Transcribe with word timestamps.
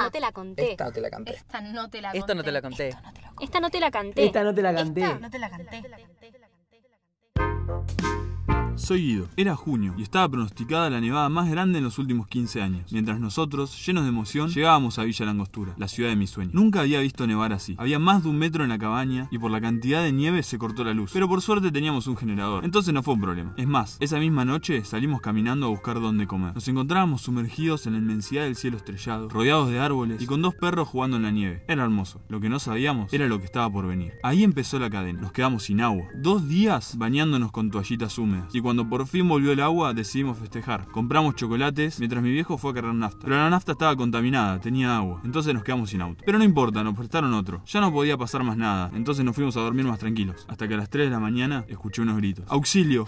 Esta 0.00 0.04
no 0.04 0.10
te 0.10 0.20
la 0.20 0.32
conté. 0.32 0.70
Esta 0.70 0.84
no 0.86 0.92
te 0.92 1.00
la 1.00 1.10
canté. 1.10 1.34
Esta 1.34 1.60
no 1.60 1.90
te 1.90 2.00
la 2.00 2.10
conté. 2.10 2.18
Esto 2.18 2.34
no 2.34 2.42
te 2.42 2.52
la 2.52 2.62
conté. 2.62 2.88
Esta 3.40 3.60
no 3.60 3.70
te 3.70 3.80
la 3.80 3.90
canté. 3.90 4.24
Esta 4.24 4.42
no 4.44 4.54
te 4.54 4.62
la 4.62 4.72
canté. 4.74 5.00
Esta 5.02 5.18
no 5.18 5.30
te 5.30 5.38
la 5.38 5.50
canté. 5.50 5.82
Soy 5.82 6.39
Guido. 8.88 9.28
Era 9.36 9.54
junio 9.54 9.94
y 9.96 10.02
estaba 10.02 10.28
pronosticada 10.28 10.90
la 10.90 11.00
nevada 11.00 11.28
más 11.28 11.48
grande 11.48 11.78
en 11.78 11.84
los 11.84 11.98
últimos 11.98 12.26
15 12.26 12.60
años, 12.60 12.92
mientras 12.92 13.20
nosotros, 13.20 13.86
llenos 13.86 14.02
de 14.02 14.08
emoción, 14.08 14.50
llegábamos 14.50 14.98
a 14.98 15.04
Villa 15.04 15.26
Langostura, 15.26 15.74
la 15.78 15.86
ciudad 15.86 16.10
de 16.10 16.16
mis 16.16 16.30
sueños. 16.30 16.54
Nunca 16.54 16.80
había 16.80 17.00
visto 17.00 17.26
nevar 17.26 17.52
así. 17.52 17.76
Había 17.78 18.00
más 18.00 18.24
de 18.24 18.30
un 18.30 18.38
metro 18.38 18.64
en 18.64 18.70
la 18.70 18.78
cabaña 18.78 19.28
y 19.30 19.38
por 19.38 19.50
la 19.50 19.60
cantidad 19.60 20.02
de 20.02 20.12
nieve 20.12 20.42
se 20.42 20.58
cortó 20.58 20.82
la 20.82 20.92
luz. 20.92 21.10
Pero 21.12 21.28
por 21.28 21.40
suerte 21.40 21.70
teníamos 21.70 22.08
un 22.08 22.16
generador, 22.16 22.64
entonces 22.64 22.92
no 22.92 23.02
fue 23.02 23.14
un 23.14 23.20
problema. 23.20 23.54
Es 23.56 23.68
más, 23.68 23.96
esa 24.00 24.18
misma 24.18 24.44
noche 24.44 24.84
salimos 24.84 25.20
caminando 25.20 25.66
a 25.66 25.70
buscar 25.70 26.00
dónde 26.00 26.26
comer. 26.26 26.54
Nos 26.54 26.66
encontrábamos 26.66 27.22
sumergidos 27.22 27.86
en 27.86 27.92
la 27.92 27.98
inmensidad 28.00 28.42
del 28.42 28.56
cielo 28.56 28.76
estrellado, 28.76 29.28
rodeados 29.28 29.70
de 29.70 29.78
árboles 29.78 30.20
y 30.20 30.26
con 30.26 30.42
dos 30.42 30.54
perros 30.54 30.88
jugando 30.88 31.16
en 31.16 31.22
la 31.22 31.30
nieve. 31.30 31.62
Era 31.68 31.84
hermoso. 31.84 32.20
Lo 32.28 32.40
que 32.40 32.48
no 32.48 32.58
sabíamos 32.58 33.12
era 33.12 33.28
lo 33.28 33.38
que 33.38 33.44
estaba 33.44 33.70
por 33.70 33.86
venir. 33.86 34.14
Ahí 34.22 34.42
empezó 34.42 34.78
la 34.78 34.90
cadena. 34.90 35.20
Nos 35.20 35.32
quedamos 35.32 35.64
sin 35.64 35.80
agua. 35.80 36.06
Dos 36.14 36.48
días 36.48 36.96
bañándonos 36.98 37.52
con 37.52 37.70
toallitas 37.70 38.18
húmedas. 38.18 38.54
Y 38.54 38.60
por 38.88 39.06
fin 39.06 39.28
volvió 39.28 39.52
el 39.52 39.60
agua, 39.60 39.94
decidimos 39.94 40.38
festejar. 40.38 40.86
Compramos 40.88 41.34
chocolates 41.34 41.98
mientras 41.98 42.22
mi 42.22 42.30
viejo 42.30 42.58
fue 42.58 42.70
a 42.70 42.74
cargar 42.74 42.94
nafta. 42.94 43.20
Pero 43.24 43.36
la 43.36 43.50
nafta 43.50 43.72
estaba 43.72 43.96
contaminada, 43.96 44.60
tenía 44.60 44.96
agua. 44.96 45.20
Entonces 45.24 45.54
nos 45.54 45.64
quedamos 45.64 45.90
sin 45.90 46.02
auto. 46.02 46.22
Pero 46.24 46.38
no 46.38 46.44
importa, 46.44 46.82
nos 46.82 46.96
prestaron 46.96 47.34
otro. 47.34 47.62
Ya 47.66 47.80
no 47.80 47.92
podía 47.92 48.16
pasar 48.16 48.42
más 48.44 48.56
nada. 48.56 48.90
Entonces 48.94 49.24
nos 49.24 49.34
fuimos 49.34 49.56
a 49.56 49.60
dormir 49.60 49.84
más 49.84 49.98
tranquilos. 49.98 50.46
Hasta 50.48 50.68
que 50.68 50.74
a 50.74 50.76
las 50.78 50.90
3 50.90 51.06
de 51.06 51.10
la 51.10 51.20
mañana 51.20 51.64
escuché 51.68 52.02
unos 52.02 52.16
gritos. 52.16 52.44
¡Auxilio! 52.48 53.06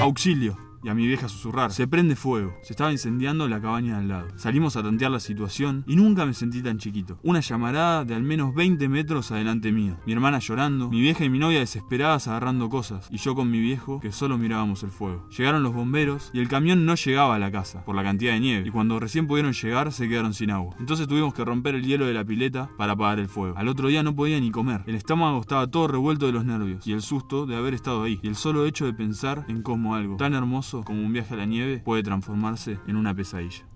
¡Auxilio! 0.00 0.71
Y 0.82 0.88
a 0.88 0.94
mi 0.94 1.06
vieja 1.06 1.28
susurrar. 1.28 1.72
Se 1.72 1.86
prende 1.86 2.16
fuego. 2.16 2.54
Se 2.62 2.72
estaba 2.72 2.92
incendiando 2.92 3.48
la 3.48 3.60
cabaña 3.60 3.94
de 3.94 4.00
al 4.00 4.08
lado. 4.08 4.28
Salimos 4.36 4.76
a 4.76 4.82
tantear 4.82 5.10
la 5.10 5.20
situación 5.20 5.84
y 5.86 5.96
nunca 5.96 6.26
me 6.26 6.34
sentí 6.34 6.62
tan 6.62 6.78
chiquito. 6.78 7.18
Una 7.22 7.40
llamarada 7.40 8.04
de 8.04 8.14
al 8.14 8.22
menos 8.22 8.54
20 8.54 8.88
metros 8.88 9.30
adelante 9.30 9.72
mío. 9.72 9.96
Mi 10.06 10.12
hermana 10.12 10.38
llorando, 10.38 10.88
mi 10.88 11.00
vieja 11.00 11.24
y 11.24 11.30
mi 11.30 11.38
novia 11.38 11.60
desesperadas 11.60 12.28
agarrando 12.28 12.68
cosas 12.68 13.08
y 13.10 13.18
yo 13.18 13.34
con 13.34 13.50
mi 13.50 13.60
viejo 13.60 14.00
que 14.00 14.12
solo 14.12 14.38
mirábamos 14.38 14.82
el 14.82 14.90
fuego. 14.90 15.28
Llegaron 15.30 15.62
los 15.62 15.74
bomberos 15.74 16.30
y 16.32 16.40
el 16.40 16.48
camión 16.48 16.84
no 16.84 16.94
llegaba 16.94 17.36
a 17.36 17.38
la 17.38 17.50
casa 17.50 17.84
por 17.84 17.94
la 17.94 18.02
cantidad 18.02 18.32
de 18.32 18.40
nieve 18.40 18.68
y 18.68 18.70
cuando 18.70 18.98
recién 18.98 19.26
pudieron 19.26 19.52
llegar 19.52 19.92
se 19.92 20.08
quedaron 20.08 20.34
sin 20.34 20.50
agua. 20.50 20.74
Entonces 20.80 21.06
tuvimos 21.08 21.34
que 21.34 21.44
romper 21.44 21.74
el 21.74 21.84
hielo 21.84 22.06
de 22.06 22.14
la 22.14 22.24
pileta 22.24 22.70
para 22.76 22.92
apagar 22.92 23.18
el 23.18 23.28
fuego. 23.28 23.56
Al 23.56 23.68
otro 23.68 23.88
día 23.88 24.02
no 24.02 24.14
podía 24.14 24.40
ni 24.40 24.50
comer. 24.50 24.82
El 24.86 24.94
estómago 24.94 25.40
estaba 25.40 25.66
todo 25.66 25.88
revuelto 25.88 26.26
de 26.26 26.32
los 26.32 26.44
nervios 26.44 26.86
y 26.86 26.92
el 26.92 27.02
susto 27.02 27.46
de 27.46 27.56
haber 27.56 27.74
estado 27.74 28.02
ahí 28.02 28.20
y 28.22 28.28
el 28.28 28.36
solo 28.36 28.66
hecho 28.66 28.84
de 28.84 28.92
pensar 28.92 29.44
en 29.48 29.62
cómo 29.62 29.94
algo 29.94 30.16
tan 30.16 30.34
hermoso 30.34 30.71
como 30.80 31.04
un 31.04 31.12
viaje 31.12 31.34
a 31.34 31.36
la 31.36 31.44
nieve 31.44 31.78
puede 31.84 32.02
transformarse 32.02 32.78
en 32.86 32.96
una 32.96 33.14
pesadilla. 33.14 33.66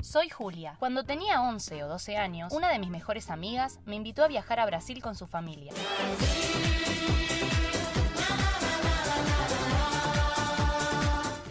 Soy 0.00 0.30
Julia. 0.30 0.76
Cuando 0.78 1.02
tenía 1.02 1.42
11 1.42 1.82
o 1.82 1.88
12 1.88 2.16
años, 2.16 2.52
una 2.52 2.70
de 2.70 2.78
mis 2.78 2.90
mejores 2.90 3.28
amigas 3.28 3.80
me 3.86 3.96
invitó 3.96 4.22
a 4.22 4.28
viajar 4.28 4.60
a 4.60 4.66
Brasil 4.66 5.02
con 5.02 5.16
su 5.16 5.26
familia. 5.26 5.72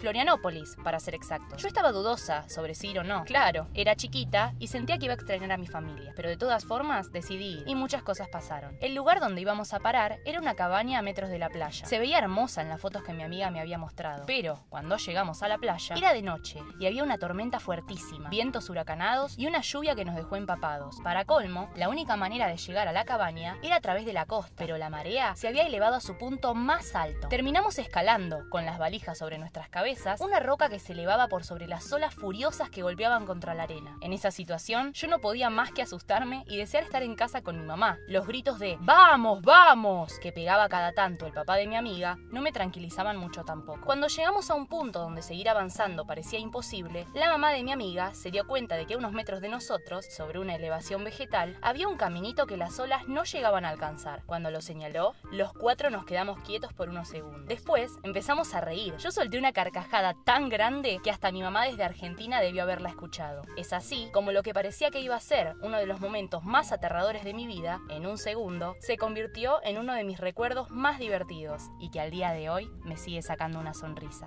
Florianópolis, 0.06 0.76
para 0.84 1.00
ser 1.00 1.16
exacto. 1.16 1.56
Yo 1.56 1.66
estaba 1.66 1.90
dudosa 1.90 2.48
sobre 2.48 2.76
si 2.76 2.90
ir 2.90 3.00
o 3.00 3.02
no. 3.02 3.24
Claro, 3.24 3.66
era 3.74 3.96
chiquita 3.96 4.54
y 4.60 4.68
sentía 4.68 4.98
que 4.98 5.06
iba 5.06 5.14
a 5.14 5.16
extrañar 5.16 5.50
a 5.50 5.56
mi 5.56 5.66
familia, 5.66 6.12
pero 6.14 6.28
de 6.28 6.36
todas 6.36 6.64
formas 6.64 7.10
decidí 7.10 7.64
y 7.66 7.74
muchas 7.74 8.04
cosas 8.04 8.28
pasaron. 8.28 8.78
El 8.80 8.94
lugar 8.94 9.18
donde 9.18 9.40
íbamos 9.40 9.74
a 9.74 9.80
parar 9.80 10.20
era 10.24 10.38
una 10.38 10.54
cabaña 10.54 11.00
a 11.00 11.02
metros 11.02 11.28
de 11.28 11.40
la 11.40 11.48
playa. 11.48 11.84
Se 11.86 11.98
veía 11.98 12.18
hermosa 12.18 12.62
en 12.62 12.68
las 12.68 12.80
fotos 12.80 13.02
que 13.02 13.14
mi 13.14 13.24
amiga 13.24 13.50
me 13.50 13.58
había 13.58 13.78
mostrado, 13.78 14.26
pero 14.28 14.60
cuando 14.68 14.96
llegamos 14.96 15.42
a 15.42 15.48
la 15.48 15.58
playa 15.58 15.96
era 15.96 16.12
de 16.12 16.22
noche 16.22 16.60
y 16.78 16.86
había 16.86 17.02
una 17.02 17.18
tormenta 17.18 17.58
fuertísima, 17.58 18.30
vientos 18.30 18.70
huracanados 18.70 19.36
y 19.36 19.48
una 19.48 19.62
lluvia 19.62 19.96
que 19.96 20.04
nos 20.04 20.14
dejó 20.14 20.36
empapados. 20.36 21.00
Para 21.02 21.24
colmo, 21.24 21.68
la 21.74 21.88
única 21.88 22.14
manera 22.14 22.46
de 22.46 22.58
llegar 22.58 22.86
a 22.86 22.92
la 22.92 23.04
cabaña 23.04 23.58
era 23.60 23.74
a 23.74 23.80
través 23.80 24.06
de 24.06 24.12
la 24.12 24.26
costa, 24.26 24.54
pero 24.56 24.78
la 24.78 24.88
marea 24.88 25.34
se 25.34 25.48
había 25.48 25.66
elevado 25.66 25.96
a 25.96 26.00
su 26.00 26.16
punto 26.16 26.54
más 26.54 26.94
alto. 26.94 27.26
Terminamos 27.26 27.80
escalando, 27.80 28.48
con 28.50 28.64
las 28.64 28.78
valijas 28.78 29.18
sobre 29.18 29.38
nuestras 29.38 29.68
cabezas, 29.68 29.95
una 30.20 30.40
roca 30.40 30.68
que 30.68 30.78
se 30.78 30.92
elevaba 30.92 31.28
por 31.28 31.44
sobre 31.44 31.66
las 31.66 31.92
olas 31.92 32.14
furiosas 32.14 32.70
que 32.70 32.82
golpeaban 32.82 33.26
contra 33.26 33.54
la 33.54 33.64
arena. 33.64 33.96
En 34.00 34.12
esa 34.12 34.30
situación, 34.30 34.92
yo 34.92 35.08
no 35.08 35.20
podía 35.20 35.50
más 35.50 35.72
que 35.72 35.82
asustarme 35.82 36.44
y 36.46 36.56
desear 36.56 36.84
estar 36.84 37.02
en 37.02 37.14
casa 37.14 37.42
con 37.42 37.58
mi 37.58 37.64
mamá. 37.64 37.98
Los 38.06 38.26
gritos 38.26 38.58
de 38.58 38.76
¡Vamos, 38.80 39.42
vamos! 39.42 40.18
que 40.20 40.32
pegaba 40.32 40.68
cada 40.68 40.92
tanto 40.92 41.26
el 41.26 41.32
papá 41.32 41.56
de 41.56 41.66
mi 41.66 41.76
amiga 41.76 42.18
no 42.30 42.42
me 42.42 42.52
tranquilizaban 42.52 43.16
mucho 43.16 43.42
tampoco. 43.44 43.84
Cuando 43.84 44.08
llegamos 44.08 44.50
a 44.50 44.54
un 44.54 44.66
punto 44.66 45.00
donde 45.00 45.22
seguir 45.22 45.48
avanzando 45.48 46.06
parecía 46.06 46.38
imposible, 46.38 47.06
la 47.14 47.30
mamá 47.30 47.52
de 47.52 47.62
mi 47.62 47.72
amiga 47.72 48.14
se 48.14 48.30
dio 48.30 48.46
cuenta 48.46 48.76
de 48.76 48.86
que 48.86 48.94
a 48.94 48.98
unos 48.98 49.12
metros 49.12 49.40
de 49.40 49.48
nosotros, 49.48 50.06
sobre 50.06 50.38
una 50.38 50.56
elevación 50.56 51.04
vegetal, 51.04 51.56
había 51.62 51.88
un 51.88 51.96
caminito 51.96 52.46
que 52.46 52.56
las 52.56 52.78
olas 52.78 53.08
no 53.08 53.24
llegaban 53.24 53.64
a 53.64 53.70
alcanzar. 53.70 54.22
Cuando 54.26 54.50
lo 54.50 54.60
señaló, 54.60 55.14
los 55.32 55.52
cuatro 55.52 55.90
nos 55.90 56.04
quedamos 56.04 56.40
quietos 56.40 56.72
por 56.72 56.90
unos 56.90 57.08
segundos. 57.08 57.46
Después 57.48 57.92
empezamos 58.02 58.54
a 58.54 58.60
reír. 58.60 58.94
Yo 58.98 59.10
solté 59.10 59.38
una 59.38 59.52
carcajada 59.52 59.85
tan 60.24 60.48
grande 60.48 61.00
que 61.02 61.10
hasta 61.10 61.30
mi 61.30 61.42
mamá 61.42 61.64
desde 61.64 61.84
Argentina 61.84 62.40
debió 62.40 62.62
haberla 62.62 62.88
escuchado. 62.88 63.42
Es 63.56 63.72
así 63.72 64.08
como 64.12 64.32
lo 64.32 64.42
que 64.42 64.54
parecía 64.54 64.90
que 64.90 65.00
iba 65.00 65.14
a 65.14 65.20
ser 65.20 65.54
uno 65.62 65.78
de 65.78 65.86
los 65.86 66.00
momentos 66.00 66.44
más 66.44 66.72
aterradores 66.72 67.24
de 67.24 67.34
mi 67.34 67.46
vida, 67.46 67.80
en 67.88 68.06
un 68.06 68.18
segundo, 68.18 68.76
se 68.80 68.96
convirtió 68.96 69.62
en 69.62 69.78
uno 69.78 69.94
de 69.94 70.04
mis 70.04 70.18
recuerdos 70.18 70.70
más 70.70 70.98
divertidos 70.98 71.62
y 71.78 71.90
que 71.90 72.00
al 72.00 72.10
día 72.10 72.32
de 72.32 72.50
hoy 72.50 72.70
me 72.84 72.96
sigue 72.96 73.22
sacando 73.22 73.60
una 73.60 73.74
sonrisa. 73.74 74.26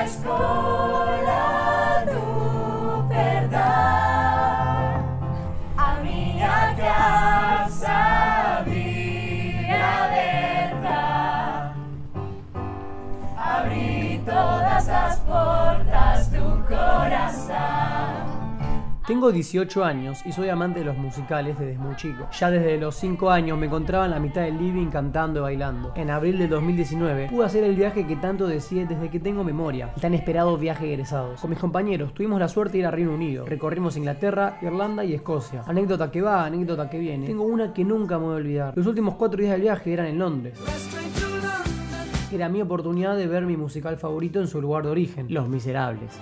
Christ. 0.00 0.22
for 0.22 0.49
Tengo 19.10 19.32
18 19.32 19.84
años 19.84 20.24
y 20.24 20.30
soy 20.30 20.50
amante 20.50 20.78
de 20.78 20.84
los 20.84 20.96
musicales 20.96 21.58
desde 21.58 21.76
muy 21.76 21.96
chico. 21.96 22.28
Ya 22.30 22.48
desde 22.48 22.78
los 22.78 22.94
5 22.94 23.28
años 23.28 23.58
me 23.58 23.66
encontraba 23.66 24.04
en 24.04 24.12
la 24.12 24.20
mitad 24.20 24.42
del 24.42 24.56
living 24.56 24.86
cantando 24.86 25.40
y 25.40 25.42
bailando. 25.42 25.92
En 25.96 26.10
abril 26.10 26.38
del 26.38 26.48
2019 26.48 27.26
pude 27.28 27.44
hacer 27.44 27.64
el 27.64 27.74
viaje 27.74 28.06
que 28.06 28.14
tanto 28.14 28.46
deseé 28.46 28.86
desde 28.86 29.10
que 29.10 29.18
tengo 29.18 29.42
memoria, 29.42 29.90
el 29.96 30.00
tan 30.00 30.14
esperado 30.14 30.56
viaje 30.56 30.86
de 30.86 30.92
egresados. 30.92 31.40
Con 31.40 31.50
mis 31.50 31.58
compañeros 31.58 32.14
tuvimos 32.14 32.38
la 32.38 32.46
suerte 32.46 32.74
de 32.74 32.78
ir 32.78 32.86
a 32.86 32.92
Reino 32.92 33.12
Unido. 33.12 33.46
Recorrimos 33.46 33.96
Inglaterra, 33.96 34.58
Irlanda 34.62 35.04
y 35.04 35.12
Escocia. 35.12 35.64
Anécdota 35.66 36.12
que 36.12 36.22
va, 36.22 36.44
anécdota 36.44 36.88
que 36.88 37.00
viene. 37.00 37.26
Tengo 37.26 37.42
una 37.42 37.74
que 37.74 37.84
nunca 37.84 38.16
me 38.16 38.26
voy 38.26 38.34
a 38.34 38.36
olvidar. 38.36 38.72
Los 38.76 38.86
últimos 38.86 39.16
4 39.16 39.40
días 39.40 39.50
del 39.50 39.62
viaje 39.62 39.92
eran 39.92 40.06
en 40.06 40.20
Londres. 40.20 40.56
Era 42.32 42.48
mi 42.48 42.62
oportunidad 42.62 43.16
de 43.16 43.26
ver 43.26 43.44
mi 43.44 43.56
musical 43.56 43.96
favorito 43.96 44.38
en 44.38 44.46
su 44.46 44.62
lugar 44.62 44.84
de 44.84 44.90
origen, 44.90 45.26
Los 45.30 45.48
Miserables. 45.48 46.12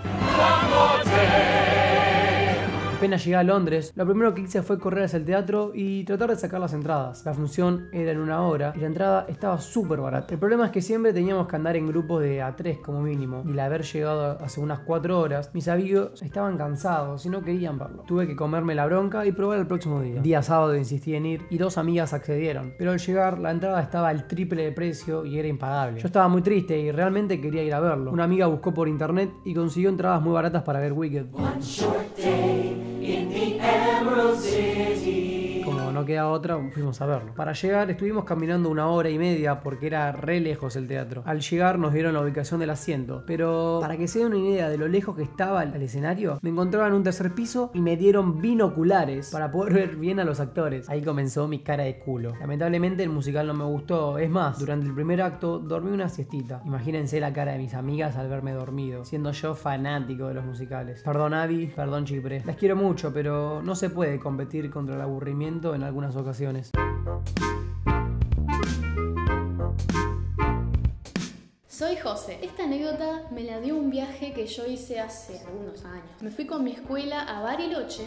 Apenas 2.99 3.25
llegué 3.25 3.37
a 3.37 3.45
Londres, 3.45 3.93
lo 3.95 4.05
primero 4.05 4.35
que 4.35 4.41
hice 4.41 4.61
fue 4.61 4.81
correr 4.81 5.05
hacia 5.05 5.19
el 5.19 5.25
teatro 5.25 5.71
y 5.73 6.03
tratar 6.03 6.31
de 6.31 6.37
sacar 6.37 6.59
las 6.59 6.73
entradas. 6.73 7.25
La 7.25 7.33
función 7.33 7.89
era 7.93 8.11
en 8.11 8.19
una 8.19 8.43
hora 8.43 8.73
y 8.75 8.81
la 8.81 8.89
entrada 8.89 9.25
estaba 9.29 9.61
súper 9.61 10.00
barata. 10.00 10.35
El 10.35 10.41
problema 10.41 10.67
es 10.67 10.73
que 10.73 10.83
siempre 10.83 11.12
teníamos 11.12 11.47
que 11.47 11.55
andar 11.55 11.77
en 11.77 11.87
grupos 11.87 12.23
de 12.23 12.43
A3 12.43 12.83
como 12.83 13.00
mínimo 13.00 13.45
y 13.47 13.53
al 13.53 13.61
haber 13.61 13.85
llegado 13.85 14.37
hace 14.45 14.61
unas 14.61 14.81
4 14.81 15.17
horas, 15.17 15.53
mis 15.55 15.69
amigos 15.69 16.21
estaban 16.23 16.59
cansados 16.59 17.25
y 17.25 17.29
no 17.29 17.41
querían 17.45 17.79
verlo. 17.79 18.03
Tuve 18.03 18.27
que 18.27 18.35
comerme 18.35 18.75
la 18.75 18.87
bronca 18.87 19.25
y 19.25 19.31
probar 19.31 19.61
el 19.61 19.69
próximo 19.69 20.00
día. 20.00 20.21
Día 20.21 20.43
sábado 20.43 20.77
insistí 20.77 21.15
en 21.15 21.27
ir 21.27 21.43
y 21.50 21.59
dos 21.59 21.79
amigas 21.79 22.12
accedieron, 22.12 22.75
pero 22.79 22.91
al 22.91 22.99
llegar 22.99 23.39
la 23.39 23.53
entrada 23.53 23.81
estaba 23.81 24.09
al 24.09 24.27
triple 24.27 24.65
de 24.65 24.73
precio 24.73 25.25
y 25.25 25.39
era 25.39 25.47
impagable. 25.47 26.00
Yo 26.00 26.09
estaba 26.09 26.27
muy 26.27 26.43
triste 26.43 26.77
y 26.77 26.91
realmente 26.91 27.41
quería 27.41 27.62
ir 27.62 27.75
a 27.75 27.79
verlo. 27.79 28.11
Una 28.11 28.25
amiga 28.25 28.49
buscó 28.49 28.75
por 28.75 28.89
internet 28.89 29.31
y 29.45 29.55
consiguió 29.55 29.89
entradas 29.89 30.21
muy 30.21 30.33
baratas 30.33 30.65
para 30.65 30.81
ver 30.81 30.95
Wicked. 30.95 31.27
Como 33.09 34.68
no 35.99 36.05
queda 36.05 36.29
otra, 36.29 36.56
fuimos 36.73 37.00
a 37.00 37.06
verlo. 37.06 37.35
Para 37.35 37.53
llegar 37.55 37.91
estuvimos 37.91 38.25
caminando 38.25 38.71
una 38.71 38.87
hora 38.87 39.11
y 39.11 39.19
media 39.19 39.61
porque 39.61 39.89
era 39.89 40.12
re 40.12 40.39
lejos 40.39 40.77
el 40.77 40.87
teatro. 40.87 41.25
Al 41.27 41.41
llegar 41.41 41.77
nos 41.81 41.93
dieron 41.93 42.15
la 42.15 42.21
ubicación 42.21 42.61
del 42.61 42.71
asiento, 42.71 43.25
pero 43.27 43.79
para 43.81 43.97
que 43.97 44.06
se 44.06 44.21
den 44.21 44.29
una 44.29 44.39
idea 44.39 44.69
de 44.69 44.79
lo 44.79 44.87
lejos 44.87 45.17
que 45.17 45.25
estaba 45.25 45.65
el 45.65 45.83
escenario, 45.83 46.39
me 46.41 46.50
encontraba 46.50 46.87
en 46.87 46.93
un 46.93 47.03
tercer 47.03 47.35
piso 47.35 47.73
y 47.75 47.81
me 47.81 47.97
dieron 47.97 48.41
binoculares 48.41 49.31
para 49.31 49.50
poder 49.50 49.73
ver 49.75 49.97
bien 49.97 50.21
a 50.21 50.25
los 50.25 50.39
actores. 50.39 50.89
Ahí 50.89 51.03
comenzó 51.03 51.49
mi 51.49 51.65
cara 51.65 51.83
de 51.83 51.99
culo. 51.99 52.35
Lamentablemente 52.39 53.03
el 53.03 53.11
musical 53.11 53.49
no 53.49 53.55
me 53.55 53.65
gustó. 53.65 54.19
Es 54.19 54.31
más, 54.31 54.61
durante 54.61 54.87
el 54.87 54.95
primer 54.95 55.21
acto 55.21 55.59
dormí 55.59 55.91
una 55.91 56.09
siestita. 56.09 56.62
Imagínense 56.65 57.19
la 57.19 57.33
cara 57.33 57.53
de 57.53 57.59
mis 57.59 57.75
amigas 57.75 58.17
al 58.17 58.29
verme 58.29 58.53
dormido, 58.53 59.05
siendo 59.05 59.33
yo 59.33 59.56
fanático 59.56 60.29
de 60.29 60.35
los 60.35 60.45
musicales. 60.45 61.03
Perdón 61.03 61.35
Abby, 61.35 61.73
perdón 61.75 62.05
Chipre. 62.05 62.45
Las 62.47 62.56
quiero 62.56 62.77
mucho, 62.77 63.12
pero 63.12 63.62
no 63.65 63.75
se 63.75 63.91
puede 63.91 64.21
competir 64.21 64.71
contra 64.71 64.95
el 64.95 65.00
aburrimiento 65.00 65.75
en 65.75 65.83
algunas 65.88 66.14
ocasiones. 66.17 66.70
Soy 71.67 71.96
José. 71.96 72.38
Esta 72.43 72.64
anécdota 72.64 73.23
me 73.31 73.43
la 73.43 73.58
dio 73.61 73.76
un 73.76 73.90
viaje 73.90 74.32
que 74.32 74.46
yo 74.46 74.67
hice 74.67 75.00
hace 75.00 75.40
algunos 75.46 75.85
años. 75.85 76.11
Me 76.20 76.31
fui 76.31 76.46
con 76.46 76.62
mi 76.62 76.73
escuela 76.73 77.23
a 77.23 77.40
Bariloche. 77.40 78.05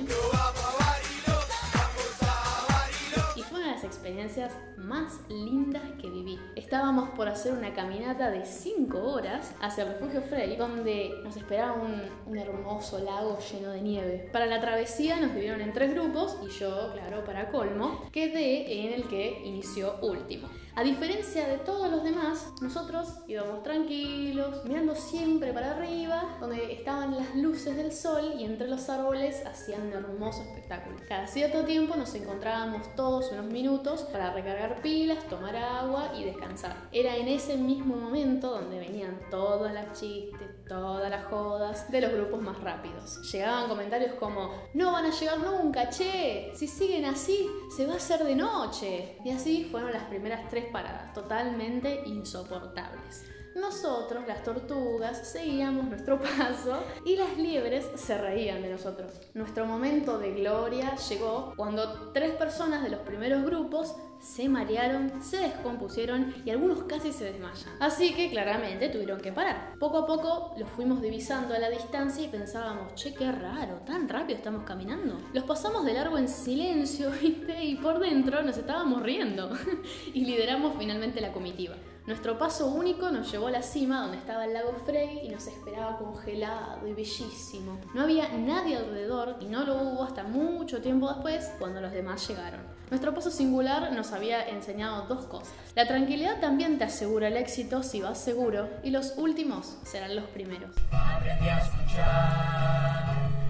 Más 4.78 5.22
lindas 5.30 5.84
que 6.02 6.10
viví. 6.10 6.40
Estábamos 6.56 7.10
por 7.12 7.28
hacer 7.28 7.54
una 7.54 7.74
caminata 7.74 8.30
de 8.30 8.46
5 8.46 8.98
horas 8.98 9.54
hacia 9.62 9.84
el 9.84 9.94
refugio 9.94 10.22
Frey, 10.22 10.56
donde 10.56 11.14
nos 11.24 11.38
esperaba 11.38 11.74
un, 11.74 12.02
un 12.26 12.38
hermoso 12.38 13.00
lago 13.00 13.38
lleno 13.52 13.72
de 13.72 13.82
nieve. 13.82 14.30
Para 14.32 14.46
la 14.46 14.60
travesía 14.60 15.18
nos 15.18 15.30
dividieron 15.30 15.62
en 15.62 15.74
tres 15.74 15.94
grupos 15.94 16.38
y 16.46 16.50
yo, 16.60 16.92
claro, 16.94 17.24
para 17.24 17.50
colmo, 17.50 18.10
quedé 18.12 18.86
en 18.86 18.94
el 18.94 19.08
que 19.08 19.42
inició 19.46 19.98
último. 20.02 20.50
A 20.74 20.84
diferencia 20.84 21.48
de 21.50 21.58
todos 21.58 21.92
los 21.92 22.02
demás, 22.02 22.54
nosotros 22.62 23.10
íbamos 23.28 23.62
tranquilos, 23.62 24.64
mirando 24.64 24.96
siempre 24.96 25.52
para 25.52 25.72
arriba, 25.72 26.38
donde 26.40 26.72
estaban 26.72 27.14
las 27.14 27.36
luces 27.36 27.76
del 27.76 27.92
sol 27.92 28.36
y 28.40 28.46
entre 28.46 28.70
los 28.70 28.88
árboles 28.90 29.46
hacían 29.46 29.88
un 29.88 29.94
hermoso 29.94 30.42
espectáculo. 30.44 30.96
Cada 31.10 31.28
cierto 31.28 31.66
tiempo 31.66 31.98
nos 31.98 32.16
encontrábamos 32.16 32.96
todos 32.96 33.34
unos 33.34 33.48
minutos 33.48 34.04
para 34.14 34.34
recargar 34.34 34.82
pilas, 34.82 35.28
tomar 35.28 35.58
agua 35.58 36.14
y 36.18 36.24
descansar. 36.24 36.88
Era 36.94 37.18
en 37.18 37.28
ese 37.28 37.58
mismo 37.58 37.98
momento 37.98 38.52
donde 38.52 38.80
venían 38.80 39.20
todas 39.30 39.74
las 39.74 40.00
chistes, 40.00 40.66
todas 40.70 41.10
las 41.10 41.26
jodas 41.26 41.92
de 41.92 42.00
los 42.00 42.14
grupos 42.14 42.42
más 42.42 42.58
rápidos. 42.62 43.22
Llegaban 43.30 43.68
comentarios 43.68 44.14
como, 44.14 44.52
no 44.74 44.94
van 44.94 45.06
a 45.06 45.12
llegar 45.12 45.40
nunca, 45.40 45.90
che, 45.90 46.54
si 46.56 46.66
siguen 46.66 47.04
así, 47.04 47.46
se 47.76 47.86
va 47.86 47.96
a 47.96 47.98
hacer 47.98 48.24
de 48.24 48.38
noche. 48.38 49.18
Y 49.26 49.32
así 49.32 49.66
fueron 49.66 49.92
las 49.92 50.04
primeras 50.04 50.50
paradas, 50.66 51.14
totalmente 51.14 52.04
insoportables. 52.06 53.26
Nosotros, 53.56 54.26
las 54.28 54.44
tortugas, 54.44 55.28
seguíamos 55.28 55.86
nuestro 55.86 56.20
paso 56.22 56.84
y 57.06 57.18
las 57.18 57.38
liebres 57.38 57.86
se 57.96 58.18
reían 58.18 58.62
de 58.62 58.72
nosotros. 58.72 59.12
Nuestro 59.34 59.66
momento 59.66 60.20
de 60.20 60.32
gloria 60.34 60.96
llegó 60.96 61.54
cuando 61.58 62.12
tres 62.14 62.32
personas 62.36 62.84
de 62.84 62.90
los 62.90 63.02
primeros 63.02 63.44
grupos 63.44 63.96
se 64.22 64.48
marearon, 64.48 65.22
se 65.22 65.38
descompusieron 65.38 66.34
y 66.46 66.52
algunos 66.52 66.84
casi 66.84 67.12
se 67.12 67.26
desmayan. 67.26 67.76
Así 67.80 68.14
que 68.14 68.30
claramente 68.30 68.88
tuvieron 68.90 69.20
que 69.20 69.32
parar. 69.34 69.74
Poco 69.80 69.98
a 69.98 70.06
poco 70.06 70.54
los 70.58 70.70
fuimos 70.70 71.02
divisando 71.02 71.56
a 71.56 71.60
la 71.60 71.70
distancia 71.70 72.24
y 72.24 72.30
pensábamos, 72.30 72.94
che, 72.96 73.14
qué 73.14 73.32
raro, 73.32 73.80
tan 73.86 74.08
rápido 74.08 74.38
estamos 74.38 74.64
caminando. 74.64 75.20
Los 75.34 75.44
pasamos 75.44 75.86
de 75.86 75.94
largo 75.94 76.18
en 76.18 76.28
silencio. 76.28 77.12
Y 77.62 77.76
por 77.76 78.00
dentro 78.00 78.42
nos 78.44 78.58
estábamos 78.58 79.04
riendo. 79.04 79.50
y 80.14 80.26
lideramos 80.26 80.76
finalmente 80.78 81.22
la 81.22 81.32
comitiva. 81.32 81.76
Nuestro 82.08 82.38
paso 82.38 82.68
único 82.68 83.12
nos 83.12 83.32
llevó 83.32 83.48
a 83.48 83.52
la 83.52 83.62
cima 83.62 84.02
donde 84.02 84.18
estaba 84.18 84.46
el 84.46 84.54
lago 84.54 84.74
Frey 84.86 85.22
y 85.24 85.30
nos 85.30 85.46
esperaba 85.46 85.98
congelado 85.98 86.88
y 86.88 86.94
bellísimo. 86.94 87.80
No 87.94 88.02
había 88.02 88.28
nadie 88.30 88.78
alrededor 88.78 89.38
y 89.40 89.46
no 89.46 89.64
lo 89.64 89.76
hubo 89.76 90.04
hasta 90.04 90.24
mucho 90.24 90.82
tiempo 90.82 91.08
después 91.08 91.52
cuando 91.60 91.80
los 91.80 91.92
demás 91.92 92.28
llegaron. 92.28 92.62
Nuestro 92.90 93.14
paso 93.14 93.30
singular 93.30 93.94
nos 93.94 94.14
había 94.14 94.50
enseñado 94.50 95.06
dos 95.08 95.26
cosas. 95.26 95.54
La 95.76 95.88
tranquilidad 95.88 96.42
también 96.42 96.80
te 96.80 96.86
asegura 96.86 97.28
el 97.28 97.38
éxito 97.38 97.84
si 97.84 98.02
vas 98.02 98.18
seguro 98.18 98.68
y 98.84 98.90
los 98.90 99.14
últimos 99.18 99.78
serán 99.84 100.16
los 100.16 100.26
primeros. 100.26 100.72
Aprendí 100.92 101.48
a 101.48 101.60
escuchar 101.60 103.06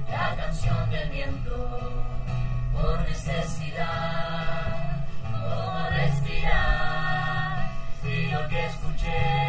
la 0.10 0.36
canción 0.36 0.90
del 0.92 1.10
viento 1.10 1.80
por 2.74 3.00
necesidad, 3.08 4.31
que 8.52 8.66
escuché 8.66 9.41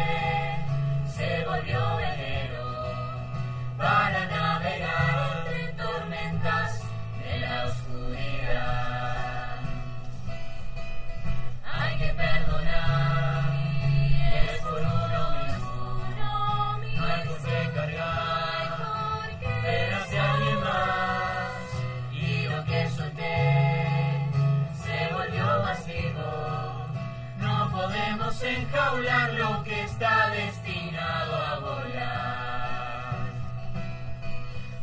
enjaular 28.73 29.33
lo 29.33 29.63
que 29.63 29.83
está 29.83 30.29
destinado 30.31 31.35
a 31.35 31.59
volar. 31.59 33.15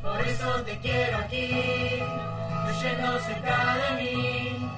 Por 0.03 0.21
eso 0.27 0.63
te 0.63 0.79
quiero 0.79 1.19
aquí, 1.19 2.03
fluyendo 2.65 3.19
cerca 3.21 3.75
de 3.75 4.03
mí. 4.03 4.71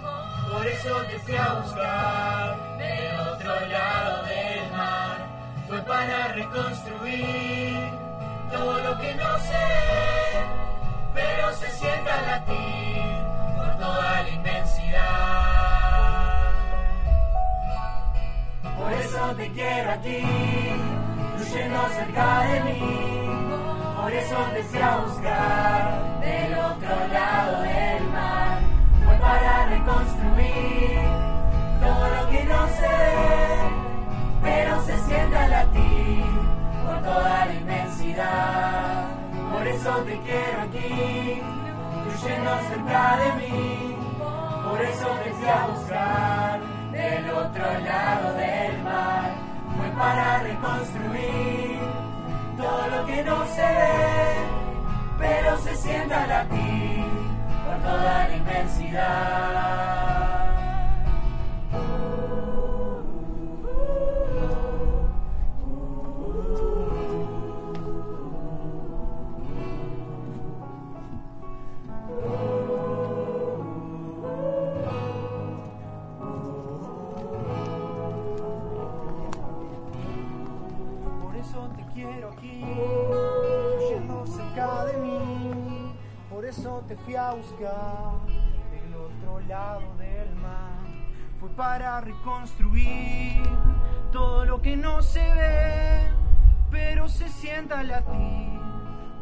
Por 0.50 0.66
eso 0.66 0.96
te 1.10 1.18
fui 1.20 1.36
a 1.36 1.52
buscar 1.60 2.56
del 2.78 3.20
otro 3.20 3.60
lado 3.68 4.22
del 4.24 4.70
mar. 4.72 5.18
Fue 5.68 5.82
para 5.82 6.28
reconstruir 6.28 7.90
todo 8.50 8.78
lo 8.78 8.98
que 8.98 9.14
no 9.14 9.38
Te 40.04 40.18
quiero 40.18 40.62
aquí, 40.62 41.40
fluyendo 42.02 42.50
cerca 42.68 43.16
de 43.18 43.32
mí. 43.40 43.96
Por 44.68 44.80
eso 44.82 45.06
te 45.22 45.30
fui 45.30 45.48
a 45.48 45.66
buscar 45.68 46.60
del 46.90 47.30
otro 47.30 47.64
lado 47.80 48.34
del 48.34 48.82
mar. 48.82 49.30
Fue 49.76 49.88
para 49.96 50.38
reconstruir 50.40 51.78
todo 52.56 52.86
lo 52.88 53.06
que 53.06 53.22
no 53.22 53.46
se 53.46 53.62
ve, 53.62 54.34
pero 55.18 55.58
se 55.58 55.76
siente 55.76 56.14
al 56.14 56.28
latir 56.28 57.04
por 57.64 57.76
toda 57.88 58.28
la 58.28 58.36
inmensidad. 58.36 59.51
Aquí, 82.28 82.60
yendo 83.88 84.26
cerca 84.26 84.84
de 84.86 84.96
mí. 84.98 85.94
Por 86.30 86.44
eso 86.44 86.82
te 86.86 86.96
fui 86.96 87.14
a 87.16 87.32
buscar 87.32 88.20
del 88.70 88.94
otro 88.94 89.40
lado 89.48 89.96
del 89.96 90.34
mar. 90.36 90.86
Fue 91.38 91.48
para 91.50 92.00
reconstruir 92.00 93.42
todo 94.10 94.44
lo 94.44 94.62
que 94.62 94.76
no 94.76 95.02
se 95.02 95.20
ve, 95.34 96.08
pero 96.70 97.08
se 97.08 97.28
sienta 97.28 97.82
latir 97.82 98.60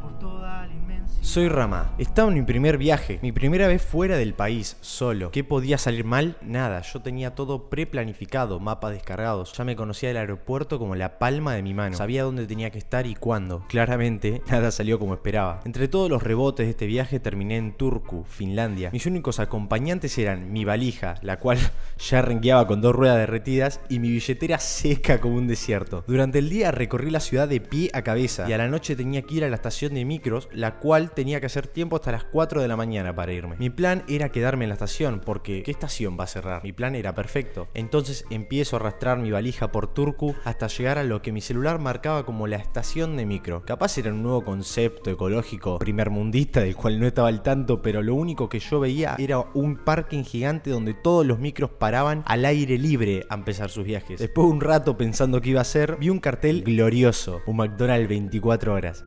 por 0.03 0.19
toda 0.19 0.67
la. 0.67 0.90
Soy 1.23 1.49
Rama. 1.49 1.95
Estaba 1.99 2.29
en 2.29 2.35
mi 2.35 2.43
primer 2.43 2.77
viaje, 2.77 3.21
mi 3.23 3.31
primera 3.31 3.69
vez 3.69 3.83
fuera 3.83 4.17
del 4.17 4.35
país, 4.35 4.77
solo. 4.81 5.31
¿Qué 5.31 5.45
podía 5.45 5.79
salir 5.79 6.05
mal? 6.05 6.37
Nada. 6.43 6.83
Yo 6.83 7.03
tenía 7.03 7.37
todo 7.37 7.71
preplanificado, 7.71 8.59
mapas 8.59 8.93
descargados. 8.93 9.53
Ya 9.53 9.63
me 9.63 9.77
conocía 9.77 10.09
del 10.09 10.19
aeropuerto 10.19 10.81
como 10.81 10.97
la 10.97 11.21
palma 11.21 11.55
de 11.55 11.63
mi 11.63 11.73
mano. 11.73 11.97
Sabía 11.97 12.25
dónde 12.25 12.47
tenía 12.47 12.71
que 12.71 12.79
estar 12.79 13.07
y 13.07 13.15
cuándo. 13.15 13.65
Claramente, 13.69 14.43
nada 14.51 14.73
salió 14.73 14.99
como 14.99 15.15
esperaba. 15.15 15.61
Entre 15.65 15.87
todos 15.87 16.11
los 16.11 16.23
rebotes 16.23 16.67
de 16.67 16.71
este 16.71 16.87
viaje 16.87 17.21
terminé 17.21 17.59
en 17.59 17.77
Turku, 17.77 18.25
Finlandia. 18.25 18.91
Mis 18.91 19.07
únicos 19.07 19.39
acompañantes 19.39 20.19
eran 20.19 20.53
mi 20.53 20.65
valija, 20.65 21.15
la 21.23 21.39
cual 21.39 21.59
ya 21.99 22.23
rengueaba 22.23 22.67
con 22.67 22.81
dos 22.81 22.95
ruedas 22.95 23.19
derretidas, 23.19 23.81
y 23.89 23.99
mi 24.01 24.11
billetera 24.11 24.59
seca 24.59 25.21
como 25.21 25.37
un 25.37 25.47
desierto. 25.47 26.03
Durante 26.07 26.41
el 26.41 26.51
día 26.51 26.73
recorrí 26.73 27.11
la 27.11 27.21
ciudad 27.21 27.47
de 27.47 27.61
pie 27.61 27.91
a 27.95 28.03
cabeza 28.03 28.49
y 28.49 28.53
a 28.53 28.59
la 28.59 28.69
noche 28.69 28.97
tenía 28.97 29.23
que 29.23 29.37
ir 29.37 29.45
a 29.45 29.49
la 29.49 29.57
estación 29.57 29.95
de 29.95 30.05
micros, 30.05 30.49
la 30.53 30.81
cual 30.81 31.00
tenía 31.09 31.41
que 31.41 31.47
hacer 31.47 31.67
tiempo 31.67 31.97
hasta 31.97 32.13
las 32.13 32.25
4 32.25 32.61
de 32.61 32.69
la 32.69 32.77
mañana 32.77 33.15
para 33.15 33.33
irme. 33.33 33.57
Mi 33.59 33.71
plan 33.71 34.05
era 34.09 34.29
quedarme 34.29 34.67
en 34.67 34.69
la 34.69 34.75
estación, 34.75 35.23
porque 35.25 35.63
¿qué 35.63 35.71
estación 35.71 36.19
va 36.21 36.25
a 36.25 36.27
cerrar? 36.27 36.63
Mi 36.63 36.73
plan 36.73 36.95
era 36.95 37.15
perfecto. 37.15 37.69
Entonces 37.73 38.27
empiezo 38.31 38.77
a 38.77 38.81
arrastrar 38.81 39.19
mi 39.19 39.31
valija 39.31 39.73
por 39.73 39.95
Turku 39.95 40.35
hasta 40.45 40.67
llegar 40.67 40.99
a 40.99 41.05
lo 41.05 41.23
que 41.23 41.33
mi 41.33 41.41
celular 41.41 41.79
marcaba 41.79 42.27
como 42.27 42.47
la 42.47 42.57
estación 42.57 43.17
de 43.17 43.25
micro. 43.25 43.63
Capaz 43.65 43.97
era 43.97 44.13
un 44.13 44.23
nuevo 44.23 44.45
concepto 44.45 45.11
ecológico 45.11 45.79
primermundista 45.79 46.61
del 46.61 46.77
cual 46.77 47.01
no 47.01 47.07
estaba 47.07 47.29
al 47.29 47.43
tanto, 47.43 47.81
pero 47.81 48.03
lo 48.03 48.15
único 48.15 48.49
que 48.49 48.59
yo 48.59 48.81
veía 48.81 49.17
era 49.19 49.41
un 49.55 49.77
parking 49.77 50.25
gigante 50.25 50.71
donde 50.71 50.95
todos 50.95 51.25
los 51.25 51.39
micros 51.39 51.71
paraban 51.71 52.23
al 52.27 52.45
aire 52.45 52.79
libre 52.79 53.25
a 53.29 53.35
empezar 53.35 53.71
sus 53.71 53.85
viajes. 53.85 54.21
Después 54.21 54.47
de 54.47 54.53
un 54.53 54.61
rato 54.61 54.97
pensando 54.97 55.41
qué 55.41 55.51
iba 55.51 55.61
a 55.61 55.63
hacer, 55.63 55.97
vi 55.99 56.11
un 56.11 56.19
cartel 56.19 56.63
glorioso, 56.63 57.41
un 57.47 57.57
McDonald's 57.57 58.09
24 58.09 58.75
horas. 58.75 59.05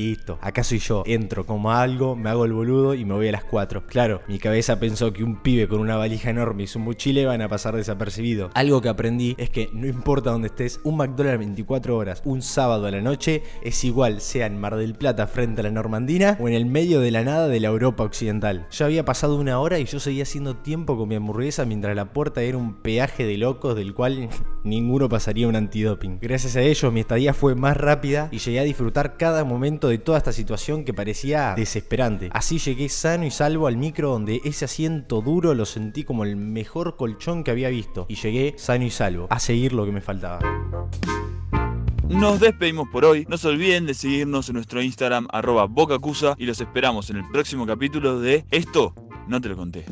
Listo, 0.00 0.38
acá 0.40 0.64
soy 0.64 0.78
yo. 0.78 1.02
Entro 1.04 1.44
como 1.44 1.72
algo, 1.72 2.16
me 2.16 2.30
hago 2.30 2.46
el 2.46 2.54
boludo 2.54 2.94
y 2.94 3.04
me 3.04 3.12
voy 3.12 3.28
a 3.28 3.32
las 3.32 3.44
4. 3.44 3.84
Claro, 3.86 4.22
mi 4.28 4.38
cabeza 4.38 4.80
pensó 4.80 5.12
que 5.12 5.22
un 5.22 5.42
pibe 5.42 5.68
con 5.68 5.78
una 5.78 5.98
valija 5.98 6.30
enorme 6.30 6.62
y 6.62 6.66
su 6.68 6.78
mochila 6.78 7.20
iban 7.20 7.42
a 7.42 7.50
pasar 7.50 7.76
desapercibido. 7.76 8.48
Algo 8.54 8.80
que 8.80 8.88
aprendí 8.88 9.34
es 9.36 9.50
que 9.50 9.68
no 9.74 9.86
importa 9.86 10.30
dónde 10.30 10.48
estés, 10.48 10.80
un 10.84 10.96
McDonald's 10.96 11.40
24 11.40 11.94
horas, 11.98 12.22
un 12.24 12.40
sábado 12.40 12.86
a 12.86 12.90
la 12.90 13.02
noche, 13.02 13.42
es 13.62 13.84
igual, 13.84 14.22
sea 14.22 14.46
en 14.46 14.58
Mar 14.58 14.76
del 14.76 14.94
Plata 14.94 15.26
frente 15.26 15.60
a 15.60 15.64
la 15.64 15.70
Normandina 15.70 16.38
o 16.40 16.48
en 16.48 16.54
el 16.54 16.64
medio 16.64 17.00
de 17.00 17.10
la 17.10 17.22
nada 17.22 17.48
de 17.48 17.60
la 17.60 17.68
Europa 17.68 18.02
Occidental. 18.02 18.68
Ya 18.70 18.86
había 18.86 19.04
pasado 19.04 19.36
una 19.36 19.60
hora 19.60 19.80
y 19.80 19.84
yo 19.84 20.00
seguía 20.00 20.22
haciendo 20.22 20.56
tiempo 20.56 20.96
con 20.96 21.10
mi 21.10 21.16
hamburguesa 21.16 21.66
mientras 21.66 21.94
la 21.94 22.14
puerta 22.14 22.40
era 22.40 22.56
un 22.56 22.76
peaje 22.76 23.26
de 23.26 23.36
locos 23.36 23.76
del 23.76 23.92
cual 23.92 24.30
ninguno 24.64 25.10
pasaría 25.10 25.46
un 25.46 25.56
antidoping. 25.56 26.20
Gracias 26.22 26.56
a 26.56 26.62
ellos 26.62 26.90
mi 26.90 27.00
estadía 27.00 27.34
fue 27.34 27.54
más 27.54 27.76
rápida 27.76 28.30
y 28.32 28.38
llegué 28.38 28.60
a 28.60 28.64
disfrutar 28.64 29.18
cada 29.18 29.44
momento 29.44 29.89
de 29.90 29.98
toda 29.98 30.18
esta 30.18 30.32
situación 30.32 30.84
que 30.84 30.94
parecía 30.94 31.54
desesperante. 31.54 32.30
Así 32.32 32.58
llegué 32.58 32.88
sano 32.88 33.26
y 33.26 33.30
salvo 33.30 33.66
al 33.66 33.76
micro 33.76 34.10
donde 34.10 34.40
ese 34.44 34.64
asiento 34.64 35.20
duro 35.20 35.54
lo 35.54 35.66
sentí 35.66 36.04
como 36.04 36.24
el 36.24 36.36
mejor 36.36 36.96
colchón 36.96 37.44
que 37.44 37.50
había 37.50 37.68
visto. 37.68 38.06
Y 38.08 38.14
llegué 38.14 38.54
sano 38.56 38.84
y 38.84 38.90
salvo 38.90 39.26
a 39.30 39.38
seguir 39.38 39.72
lo 39.72 39.84
que 39.84 39.92
me 39.92 40.00
faltaba. 40.00 40.40
Nos 42.08 42.40
despedimos 42.40 42.88
por 42.88 43.04
hoy. 43.04 43.24
No 43.28 43.38
se 43.38 43.48
olviden 43.48 43.86
de 43.86 43.94
seguirnos 43.94 44.48
en 44.48 44.54
nuestro 44.54 44.82
Instagram 44.82 45.28
arroba 45.30 45.66
bocacusa 45.66 46.34
y 46.38 46.46
los 46.46 46.60
esperamos 46.60 47.08
en 47.10 47.18
el 47.18 47.28
próximo 47.30 47.66
capítulo 47.66 48.18
de 48.18 48.44
Esto 48.50 48.94
no 49.28 49.40
te 49.40 49.48
lo 49.48 49.56
conté. 49.56 49.84